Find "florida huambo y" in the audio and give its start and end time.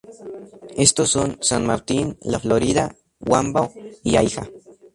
2.39-4.15